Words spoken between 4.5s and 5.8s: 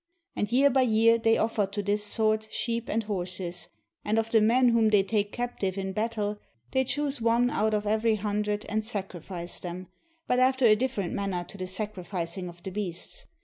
whom they take cap tive